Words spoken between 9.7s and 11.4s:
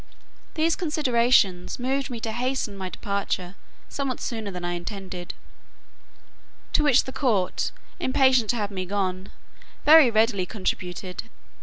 very readily contributed.